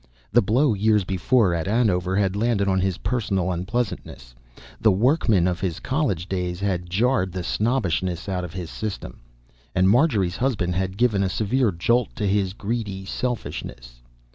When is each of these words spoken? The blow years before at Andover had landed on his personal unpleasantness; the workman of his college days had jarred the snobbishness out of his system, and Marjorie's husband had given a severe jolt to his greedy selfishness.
The 0.31 0.41
blow 0.41 0.73
years 0.73 1.03
before 1.03 1.53
at 1.53 1.67
Andover 1.67 2.15
had 2.15 2.35
landed 2.35 2.67
on 2.67 2.79
his 2.79 2.97
personal 2.97 3.51
unpleasantness; 3.51 4.33
the 4.81 4.89
workman 4.91 5.47
of 5.47 5.59
his 5.59 5.79
college 5.79 6.27
days 6.27 6.59
had 6.59 6.89
jarred 6.89 7.33
the 7.33 7.43
snobbishness 7.43 8.27
out 8.27 8.43
of 8.43 8.53
his 8.53 8.71
system, 8.71 9.19
and 9.75 9.87
Marjorie's 9.87 10.37
husband 10.37 10.73
had 10.73 10.97
given 10.97 11.21
a 11.21 11.29
severe 11.29 11.71
jolt 11.71 12.15
to 12.15 12.25
his 12.25 12.53
greedy 12.53 13.05
selfishness. 13.05 14.01